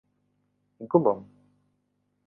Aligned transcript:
گوڵم! 0.89 1.19